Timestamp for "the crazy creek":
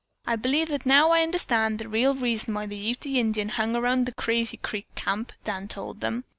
4.07-4.87